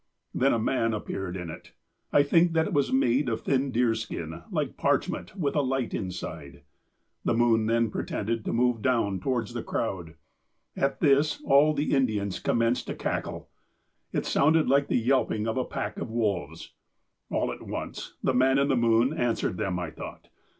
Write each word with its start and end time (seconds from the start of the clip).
Then 0.33 0.51
a 0.51 0.57
man 0.57 0.95
appeared 0.95 1.37
in 1.37 1.51
it." 1.51 1.73
I 2.11 2.23
think 2.23 2.53
that 2.53 2.65
it 2.65 2.73
was 2.73 2.91
made 2.91 3.29
of 3.29 3.41
thin 3.41 3.69
deer 3.69 3.93
skin, 3.93 4.41
like 4.49 4.75
parchment, 4.75 5.35
with 5.35 5.55
a 5.55 5.61
light 5.61 5.93
inside." 5.93 6.63
The 7.23 7.35
moon 7.35 7.67
then 7.67 7.91
pretended 7.91 8.43
to 8.45 8.51
move 8.51 8.81
down 8.81 9.19
towards 9.19 9.53
the 9.53 9.61
crowd. 9.61 10.15
At 10.75 11.01
this 11.01 11.39
all 11.45 11.75
the 11.75 11.93
Indians 11.93 12.39
commenced 12.39 12.87
to 12.87 12.95
cackle. 12.95 13.51
It 14.11 14.25
sounded 14.25 14.67
like 14.67 14.87
the 14.87 14.97
yelping 14.97 15.47
of 15.47 15.55
a 15.55 15.65
pack 15.65 15.97
of 15.97 16.09
wolves. 16.09 16.73
All 17.29 17.51
at 17.53 17.61
once, 17.61 18.15
the 18.23 18.33
man 18.33 18.57
in 18.57 18.69
the 18.69 18.75
moon 18.75 19.13
answered 19.13 19.57
them, 19.57 19.77
I 19.77 19.91
thought. 19.91 20.29